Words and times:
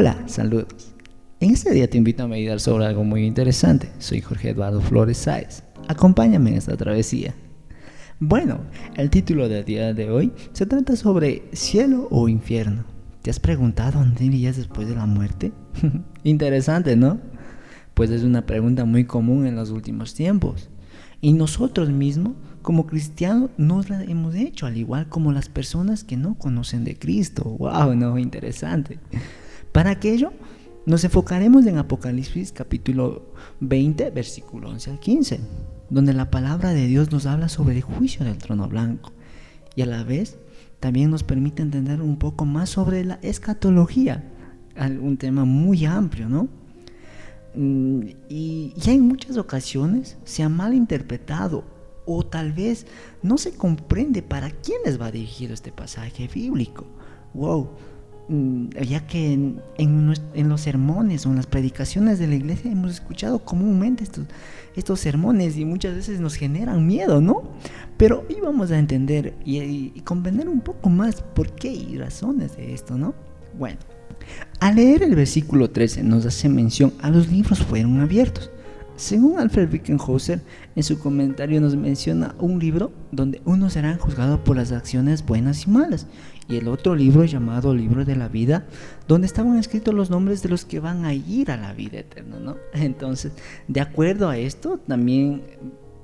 Hola, 0.00 0.16
saludos. 0.26 0.94
En 1.40 1.50
este 1.50 1.72
día 1.72 1.90
te 1.90 1.98
invito 1.98 2.22
a 2.22 2.28
meditar 2.28 2.60
sobre 2.60 2.86
algo 2.86 3.02
muy 3.02 3.24
interesante. 3.24 3.90
Soy 3.98 4.20
Jorge 4.20 4.50
Eduardo 4.50 4.80
Flores 4.80 5.18
Sáez. 5.18 5.64
Acompáñame 5.88 6.50
en 6.50 6.56
esta 6.56 6.76
travesía. 6.76 7.34
Bueno, 8.20 8.60
el 8.96 9.10
título 9.10 9.48
del 9.48 9.64
día 9.64 9.92
de 9.94 10.08
hoy 10.08 10.32
se 10.52 10.66
trata 10.66 10.94
sobre 10.94 11.42
cielo 11.52 12.06
o 12.12 12.28
infierno. 12.28 12.84
¿Te 13.22 13.30
has 13.30 13.40
preguntado 13.40 13.98
dónde 13.98 14.24
irías 14.24 14.56
después 14.56 14.86
de 14.86 14.94
la 14.94 15.04
muerte? 15.04 15.50
Interesante, 16.22 16.94
¿no? 16.94 17.18
Pues 17.94 18.10
es 18.10 18.22
una 18.22 18.46
pregunta 18.46 18.84
muy 18.84 19.04
común 19.04 19.46
en 19.46 19.56
los 19.56 19.70
últimos 19.70 20.14
tiempos. 20.14 20.70
Y 21.20 21.32
nosotros 21.32 21.90
mismos, 21.90 22.34
como 22.62 22.86
cristianos, 22.86 23.50
nos 23.56 23.90
la 23.90 24.04
hemos 24.04 24.36
hecho, 24.36 24.66
al 24.66 24.76
igual 24.76 25.08
como 25.08 25.32
las 25.32 25.48
personas 25.48 26.04
que 26.04 26.16
no 26.16 26.38
conocen 26.38 26.84
de 26.84 26.96
Cristo. 26.96 27.42
¡Wow! 27.42 27.96
No, 27.96 28.16
interesante. 28.16 29.00
Para 29.72 29.90
aquello, 29.90 30.32
nos 30.86 31.04
enfocaremos 31.04 31.66
en 31.66 31.78
Apocalipsis 31.78 32.52
capítulo 32.52 33.34
20, 33.60 34.10
versículo 34.10 34.70
11 34.70 34.90
al 34.92 35.00
15, 35.00 35.40
donde 35.90 36.14
la 36.14 36.30
palabra 36.30 36.72
de 36.72 36.86
Dios 36.86 37.12
nos 37.12 37.26
habla 37.26 37.48
sobre 37.48 37.76
el 37.76 37.82
juicio 37.82 38.24
del 38.24 38.38
trono 38.38 38.68
blanco 38.68 39.12
y 39.76 39.82
a 39.82 39.86
la 39.86 40.02
vez 40.02 40.38
también 40.80 41.10
nos 41.10 41.24
permite 41.24 41.62
entender 41.62 42.00
un 42.00 42.18
poco 42.18 42.44
más 42.44 42.70
sobre 42.70 43.04
la 43.04 43.18
escatología, 43.22 44.24
un 45.00 45.16
tema 45.18 45.44
muy 45.44 45.84
amplio, 45.84 46.28
¿no? 46.28 46.48
Mm, 47.54 48.00
y 48.28 48.72
ya 48.76 48.92
en 48.92 49.02
muchas 49.02 49.36
ocasiones 49.36 50.16
se 50.24 50.42
ha 50.42 50.48
malinterpretado 50.48 51.64
o 52.06 52.24
tal 52.24 52.52
vez 52.52 52.86
no 53.22 53.36
se 53.38 53.52
comprende 53.52 54.22
para 54.22 54.50
quiénes 54.50 55.00
va 55.00 55.10
dirigido 55.10 55.52
este 55.52 55.72
pasaje 55.72 56.28
bíblico. 56.32 56.86
Wow, 57.34 57.70
ya 58.28 59.06
que 59.06 59.32
en, 59.32 60.14
los 60.48 60.60
sermones 60.60 61.24
o 61.24 61.30
en 61.30 61.36
las 61.36 61.46
predicaciones 61.46 62.18
de 62.18 62.26
la 62.26 62.34
iglesia 62.34 62.70
hemos 62.70 62.92
escuchado 62.92 63.38
comúnmente 63.38 64.04
estos, 64.04 64.26
estos 64.76 65.00
sermones 65.00 65.56
y 65.56 65.64
muchas 65.64 65.94
veces 65.94 66.20
nos 66.20 66.34
generan 66.34 66.86
miedo, 66.86 67.20
¿no? 67.20 67.42
Pero 67.96 68.26
hoy 68.28 68.36
vamos 68.42 68.70
a 68.70 68.78
entender 68.78 69.34
y, 69.44 69.58
y 69.60 70.00
comprender 70.04 70.48
un 70.48 70.60
poco 70.60 70.90
más 70.90 71.22
por 71.22 71.52
qué 71.52 71.72
y 71.72 71.96
razones 71.96 72.56
de 72.56 72.74
esto, 72.74 72.98
¿no? 72.98 73.14
Bueno, 73.58 73.78
al 74.60 74.76
leer 74.76 75.02
el 75.02 75.14
versículo 75.14 75.70
13 75.70 76.02
nos 76.02 76.26
hace 76.26 76.48
mención 76.48 76.92
a 77.00 77.10
los 77.10 77.28
libros 77.28 77.60
fueron 77.60 78.00
abiertos. 78.00 78.50
Según 78.98 79.38
Alfred 79.38 79.72
Wickenhauser, 79.72 80.40
en 80.74 80.82
su 80.82 80.98
comentario 80.98 81.60
nos 81.60 81.76
menciona 81.76 82.34
un 82.40 82.58
libro 82.58 82.90
donde 83.12 83.40
unos 83.44 83.74
serán 83.74 83.96
juzgados 83.96 84.40
por 84.40 84.56
las 84.56 84.72
acciones 84.72 85.24
buenas 85.24 85.68
y 85.68 85.70
malas, 85.70 86.08
y 86.48 86.56
el 86.56 86.66
otro 86.66 86.96
libro 86.96 87.24
llamado 87.24 87.72
Libro 87.76 88.04
de 88.04 88.16
la 88.16 88.26
Vida, 88.26 88.66
donde 89.06 89.28
estaban 89.28 89.56
escritos 89.56 89.94
los 89.94 90.10
nombres 90.10 90.42
de 90.42 90.48
los 90.48 90.64
que 90.64 90.80
van 90.80 91.04
a 91.04 91.14
ir 91.14 91.52
a 91.52 91.56
la 91.56 91.72
vida 91.74 92.00
eterna, 92.00 92.40
¿no? 92.40 92.56
Entonces, 92.74 93.30
de 93.68 93.80
acuerdo 93.80 94.28
a 94.28 94.36
esto, 94.36 94.80
también 94.84 95.42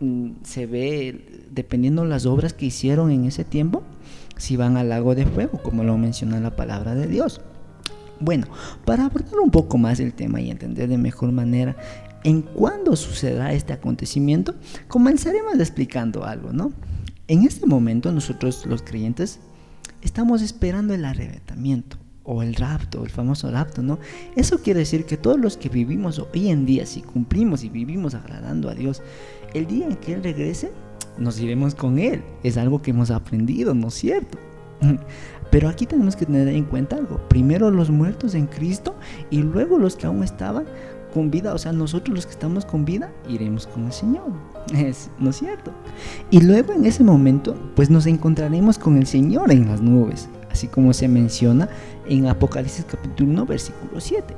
mm, 0.00 0.30
se 0.42 0.64
ve, 0.64 1.44
dependiendo 1.50 2.06
las 2.06 2.24
obras 2.24 2.54
que 2.54 2.64
hicieron 2.64 3.10
en 3.10 3.26
ese 3.26 3.44
tiempo, 3.44 3.82
si 4.38 4.56
van 4.56 4.78
al 4.78 4.88
lago 4.88 5.14
de 5.14 5.26
fuego, 5.26 5.60
como 5.62 5.84
lo 5.84 5.98
menciona 5.98 6.40
la 6.40 6.56
palabra 6.56 6.94
de 6.94 7.06
Dios. 7.06 7.42
Bueno, 8.20 8.46
para 8.84 9.04
abordar 9.04 9.38
un 9.38 9.50
poco 9.50 9.78
más 9.78 10.00
el 10.00 10.12
tema 10.12 10.40
y 10.40 10.50
entender 10.50 10.88
de 10.88 10.98
mejor 10.98 11.30
manera 11.30 11.76
en 12.24 12.42
cuándo 12.42 12.96
sucederá 12.96 13.52
este 13.52 13.72
acontecimiento, 13.72 14.54
comenzaremos 14.88 15.54
explicando 15.54 16.24
algo, 16.24 16.52
¿no? 16.52 16.72
En 17.26 17.44
este 17.44 17.66
momento 17.66 18.10
nosotros 18.12 18.64
los 18.66 18.82
creyentes 18.82 19.40
estamos 20.02 20.42
esperando 20.42 20.94
el 20.94 21.04
arrebatamiento 21.04 21.98
o 22.24 22.42
el 22.42 22.54
rapto, 22.54 23.04
el 23.04 23.10
famoso 23.10 23.50
rapto, 23.50 23.82
¿no? 23.82 23.98
Eso 24.36 24.58
quiere 24.58 24.80
decir 24.80 25.04
que 25.06 25.16
todos 25.16 25.38
los 25.38 25.56
que 25.56 25.68
vivimos 25.68 26.18
hoy 26.18 26.48
en 26.48 26.66
día, 26.66 26.84
si 26.84 27.00
cumplimos 27.00 27.64
y 27.64 27.70
vivimos 27.70 28.14
agradando 28.14 28.68
a 28.68 28.74
Dios, 28.74 29.02
el 29.54 29.66
día 29.66 29.86
en 29.86 29.96
que 29.96 30.14
Él 30.14 30.22
regrese, 30.22 30.70
nos 31.16 31.40
iremos 31.40 31.74
con 31.74 31.98
Él. 31.98 32.22
Es 32.42 32.56
algo 32.56 32.82
que 32.82 32.90
hemos 32.90 33.10
aprendido, 33.10 33.74
¿no 33.74 33.88
es 33.88 33.94
cierto? 33.94 34.38
Pero 35.50 35.68
aquí 35.68 35.86
tenemos 35.86 36.16
que 36.16 36.26
tener 36.26 36.48
en 36.48 36.64
cuenta 36.64 36.96
algo. 36.96 37.18
Primero 37.28 37.70
los 37.70 37.90
muertos 37.90 38.34
en 38.34 38.46
Cristo 38.46 38.94
y 39.30 39.38
luego 39.38 39.78
los 39.78 39.96
que 39.96 40.06
aún 40.06 40.22
estaban 40.22 40.66
con 41.12 41.30
vida, 41.30 41.54
o 41.54 41.58
sea, 41.58 41.72
nosotros 41.72 42.14
los 42.14 42.26
que 42.26 42.32
estamos 42.32 42.64
con 42.64 42.84
vida 42.84 43.12
iremos 43.28 43.66
con 43.66 43.86
el 43.86 43.92
Señor, 43.92 44.30
es, 44.74 45.10
¿no 45.18 45.30
es 45.30 45.36
cierto? 45.36 45.72
Y 46.30 46.40
luego 46.40 46.72
en 46.72 46.84
ese 46.84 47.04
momento, 47.04 47.56
pues 47.74 47.90
nos 47.90 48.06
encontraremos 48.06 48.78
con 48.78 48.96
el 48.96 49.06
Señor 49.06 49.50
en 49.50 49.66
las 49.66 49.80
nubes, 49.80 50.28
así 50.50 50.66
como 50.68 50.92
se 50.92 51.08
menciona 51.08 51.68
en 52.08 52.26
Apocalipsis 52.26 52.84
capítulo 52.84 53.30
1, 53.30 53.46
versículo 53.46 54.00
7. 54.00 54.34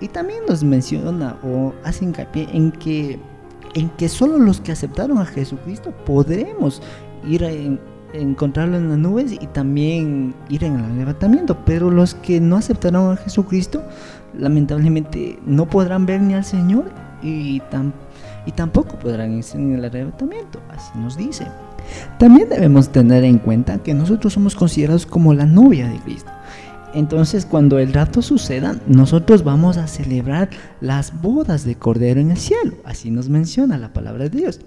Y 0.00 0.08
también 0.08 0.40
nos 0.48 0.62
menciona 0.62 1.36
o 1.42 1.74
hace 1.84 2.04
hincapié 2.04 2.48
en 2.52 2.70
que, 2.72 3.18
en 3.74 3.90
que 3.90 4.08
solo 4.08 4.38
los 4.38 4.60
que 4.60 4.72
aceptaron 4.72 5.18
a 5.18 5.26
Jesucristo 5.26 5.92
podremos 6.04 6.82
ir 7.26 7.44
a 7.44 7.50
encontrarlo 8.12 8.76
en 8.76 8.88
las 8.88 8.98
nubes 8.98 9.32
y 9.32 9.46
también 9.48 10.34
ir 10.48 10.64
en 10.64 10.78
el 10.78 10.98
levantamiento. 10.98 11.64
Pero 11.64 11.90
los 11.90 12.14
que 12.14 12.40
no 12.40 12.56
aceptaron 12.56 13.12
a 13.12 13.16
Jesucristo, 13.16 13.82
lamentablemente 14.36 15.38
no 15.46 15.68
podrán 15.68 16.06
ver 16.06 16.20
ni 16.20 16.34
al 16.34 16.44
Señor 16.44 16.90
y, 17.22 17.62
y 18.46 18.52
tampoco 18.52 18.98
podrán 18.98 19.32
ir 19.32 19.44
en 19.54 19.74
el 19.74 19.84
arrebatamiento. 19.84 20.60
Así 20.70 20.90
nos 20.98 21.16
dice. 21.16 21.46
También 22.18 22.48
debemos 22.48 22.90
tener 22.90 23.24
en 23.24 23.38
cuenta 23.38 23.78
que 23.82 23.94
nosotros 23.94 24.32
somos 24.32 24.54
considerados 24.54 25.06
como 25.06 25.34
la 25.34 25.46
novia 25.46 25.88
de 25.88 25.98
Cristo. 26.00 26.30
Entonces, 26.94 27.44
cuando 27.44 27.78
el 27.78 27.92
rato 27.92 28.22
suceda, 28.22 28.76
nosotros 28.86 29.44
vamos 29.44 29.76
a 29.76 29.86
celebrar 29.86 30.48
las 30.80 31.20
bodas 31.20 31.64
de 31.64 31.74
Cordero 31.74 32.20
en 32.20 32.30
el 32.30 32.38
cielo. 32.38 32.76
Así 32.84 33.10
nos 33.10 33.28
menciona 33.28 33.76
la 33.76 33.92
palabra 33.92 34.24
de 34.24 34.30
Dios. 34.30 34.60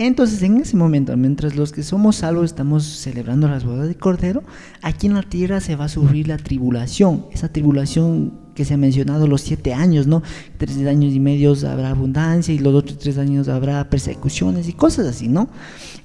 Entonces, 0.00 0.40
en 0.42 0.58
ese 0.58 0.76
momento, 0.76 1.16
mientras 1.16 1.56
los 1.56 1.72
que 1.72 1.82
somos 1.82 2.16
salvos 2.16 2.44
estamos 2.44 2.84
celebrando 2.84 3.48
las 3.48 3.64
bodas 3.64 3.88
de 3.88 3.96
Cordero, 3.96 4.44
aquí 4.80 5.08
en 5.08 5.14
la 5.14 5.24
tierra 5.24 5.60
se 5.60 5.74
va 5.74 5.86
a 5.86 5.88
sufrir 5.88 6.28
la 6.28 6.36
tribulación, 6.36 7.26
esa 7.32 7.48
tribulación 7.48 8.32
que 8.54 8.64
se 8.64 8.74
ha 8.74 8.76
mencionado 8.76 9.26
los 9.26 9.40
siete 9.40 9.74
años, 9.74 10.06
¿no? 10.06 10.22
Tres 10.56 10.84
años 10.86 11.14
y 11.14 11.20
medio 11.20 11.52
habrá 11.68 11.90
abundancia 11.90 12.54
y 12.54 12.60
los 12.60 12.74
otros 12.74 12.98
tres 12.98 13.18
años 13.18 13.48
habrá 13.48 13.90
persecuciones 13.90 14.68
y 14.68 14.72
cosas 14.72 15.06
así, 15.06 15.26
¿no? 15.26 15.48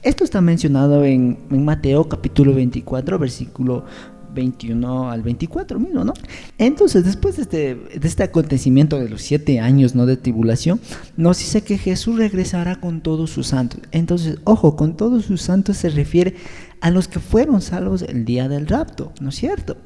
Esto 0.01 0.23
está 0.23 0.41
mencionado 0.41 1.03
en, 1.03 1.37
en 1.51 1.63
Mateo 1.63 2.09
capítulo 2.09 2.53
24, 2.53 3.19
versículo 3.19 3.85
21 4.33 5.11
al 5.11 5.21
24 5.21 5.79
mismo, 5.79 6.03
¿no? 6.03 6.13
Entonces, 6.57 7.05
después 7.05 7.37
de 7.37 7.41
este, 7.43 7.75
de 7.75 8.07
este 8.07 8.23
acontecimiento 8.23 8.99
de 8.99 9.09
los 9.09 9.21
siete 9.21 9.59
años, 9.59 9.95
¿no? 9.95 10.05
De 10.05 10.17
tribulación, 10.17 10.79
nos 11.17 11.39
dice 11.39 11.61
que 11.61 11.77
Jesús 11.77 12.17
regresará 12.17 12.79
con 12.79 13.01
todos 13.01 13.29
sus 13.29 13.47
santos. 13.47 13.81
Entonces, 13.91 14.39
ojo, 14.43 14.75
con 14.75 14.97
todos 14.97 15.25
sus 15.25 15.41
santos 15.41 15.77
se 15.77 15.89
refiere 15.89 16.35
a 16.81 16.91
los 16.91 17.07
que 17.07 17.19
fueron 17.19 17.61
salvos 17.61 18.01
el 18.01 18.25
día 18.25 18.49
del 18.49 18.67
rapto, 18.67 19.13
¿no 19.21 19.29
es 19.29 19.35
cierto? 19.35 19.77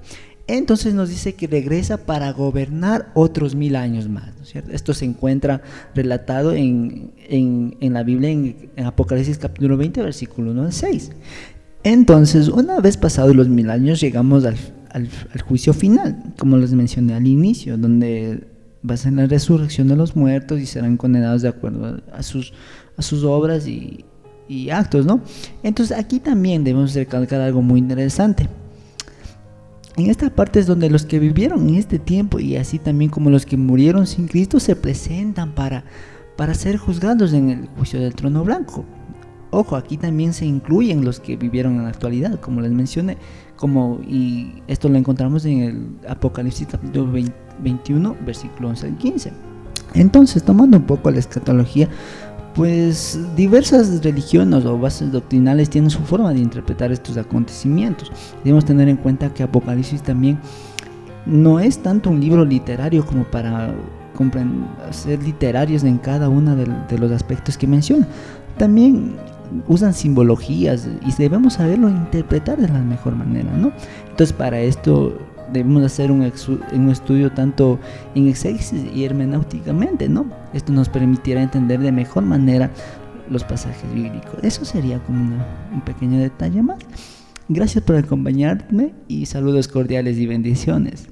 Entonces 0.48 0.94
nos 0.94 1.10
dice 1.10 1.36
que 1.36 1.46
regresa 1.46 1.98
para 2.06 2.32
gobernar 2.32 3.12
otros 3.14 3.54
mil 3.54 3.76
años 3.76 4.08
más, 4.08 4.34
¿no 4.38 4.44
es 4.44 4.50
cierto? 4.50 4.72
Esto 4.72 4.94
se 4.94 5.04
encuentra 5.04 5.62
relatado 5.94 6.54
en 6.54 7.12
la 7.82 8.04
Biblia, 8.04 8.32
en, 8.32 8.72
en, 8.78 8.86
Apocalipsis 8.86 9.38
capítulo 9.38 9.76
20, 9.76 10.02
versículo 10.02 10.52
1 10.52 10.64
al 10.64 10.74
6. 10.74 11.12
Entonces, 11.88 12.50
una 12.50 12.82
vez 12.82 12.98
pasados 12.98 13.34
los 13.34 13.48
mil 13.48 13.70
años, 13.70 14.02
llegamos 14.02 14.44
al, 14.44 14.58
juicio 15.48 15.72
final, 15.74 16.22
como 16.38 16.58
les 16.58 16.74
mencioné 16.74 17.14
al 17.14 17.26
inicio, 17.26 17.78
donde 17.78 18.46
va 18.88 18.96
a 18.96 18.98
ser 18.98 19.14
la 19.14 19.26
resurrección 19.26 19.88
de 19.88 19.96
los 19.96 20.14
muertos 20.14 20.60
y 20.60 20.66
serán 20.66 20.98
condenados 20.98 21.44
de 21.44 21.48
acuerdo 21.48 22.02
a 22.12 22.24
sus, 22.24 22.52
obras 23.24 23.68
y, 23.68 24.04
actos, 24.70 25.06
¿no? 25.06 25.22
Entonces, 25.64 25.98
aquí 25.98 26.20
también 26.20 26.66
debemos 26.66 26.94
recalcar 26.94 27.40
algo 27.40 27.62
muy 27.62 27.80
interesante. 27.80 28.50
En 29.96 30.10
esta 30.10 30.30
parte 30.30 30.60
es 30.60 30.68
donde 30.68 30.90
los 30.90 31.06
que 31.06 31.20
vivieron 31.20 31.70
en 31.70 31.76
este 31.76 32.00
tiempo 32.00 32.38
y 32.38 32.58
así 32.58 32.80
también 32.80 33.10
como 33.10 33.30
los 33.30 33.46
que 33.46 33.56
murieron 33.56 34.08
sin 34.08 34.28
Cristo 34.28 34.60
se 34.60 34.76
presentan 34.76 35.56
para 35.56 36.54
ser 36.54 36.76
juzgados 36.76 37.32
en 37.32 37.50
el 37.50 37.68
juicio 37.78 38.02
del 38.02 38.14
trono 38.14 38.44
blanco. 38.44 38.84
Ojo, 39.50 39.76
aquí 39.78 39.98
también 39.98 40.34
se 40.34 40.46
incluyen 40.46 41.06
los 41.06 41.20
que 41.20 41.38
vivieron 41.38 41.76
en 41.78 41.84
la 41.84 41.90
actualidad, 41.90 42.40
como 42.40 42.60
les 42.62 42.72
mencioné, 42.72 43.18
como, 43.56 44.00
y 44.06 44.62
esto 44.68 44.90
lo 44.90 44.98
encontramos 44.98 45.46
en 45.46 45.62
el 45.62 46.10
Apocalipsis 46.10 46.68
capítulo 46.68 47.10
21, 47.60 48.16
versículo 48.26 48.70
11 48.70 48.88
al 48.88 48.98
15. 48.98 49.34
Entonces, 49.94 50.44
tomando 50.44 50.78
un 50.78 50.84
poco 50.84 51.10
la 51.12 51.20
escatología, 51.20 51.88
pues 52.56 53.20
diversas 53.36 54.04
religiones 54.04 54.66
o 54.66 54.78
bases 54.78 55.12
doctrinales 55.12 55.70
tienen 55.70 55.90
su 55.90 56.00
forma 56.00 56.34
de 56.34 56.40
interpretar 56.40 56.92
estos 56.92 57.16
acontecimientos. 57.16 58.12
Debemos 58.44 58.66
tener 58.66 58.90
en 58.90 58.98
cuenta 58.98 59.34
que 59.34 59.44
Apocalipsis 59.44 60.02
también 60.02 60.40
no 61.26 61.60
es 61.60 61.82
tanto 61.82 62.10
un 62.10 62.20
libro 62.20 62.44
literario 62.44 63.06
como 63.06 63.24
para 63.24 63.74
ser 64.90 65.22
literarios 65.24 65.84
en 65.84 66.00
cada 66.00 66.28
uno 66.28 66.56
de, 66.56 66.66
de 66.90 66.98
los 66.98 67.12
aspectos 67.12 67.58
que 67.58 67.68
menciona. 67.68 68.08
También 68.58 69.16
usan 69.68 69.94
simbologías 69.94 70.88
y 71.06 71.12
debemos 71.22 71.54
saberlo 71.54 71.90
interpretar 71.90 72.58
de 72.58 72.68
la 72.68 72.80
mejor 72.80 73.16
manera, 73.16 73.52
¿no? 73.52 73.72
Entonces 74.10 74.34
para 74.34 74.60
esto 74.60 75.18
debemos 75.52 75.84
hacer 75.84 76.12
un, 76.12 76.32
un 76.74 76.90
estudio 76.90 77.32
tanto 77.32 77.80
en 78.16 78.28
exégesis 78.28 78.86
y 78.94 79.06
hermenéuticamente, 79.06 80.10
¿no? 80.10 80.26
Esto 80.54 80.74
nos 80.74 80.90
permitirá 80.90 81.42
entender 81.42 81.80
de 81.80 81.92
mejor 81.92 82.24
manera 82.24 82.72
los 83.30 83.44
pasajes 83.44 83.94
bíblicos. 83.94 84.36
Eso 84.42 84.66
sería 84.66 85.00
como 85.00 85.36
un 85.74 85.82
pequeño 85.82 86.20
detalle 86.20 86.62
más. 86.62 86.80
Gracias 87.50 87.84
por 87.84 87.96
acompañarme 87.96 88.94
y 89.08 89.26
saludos 89.26 89.68
cordiales 89.68 90.18
y 90.18 90.26
bendiciones. 90.26 91.08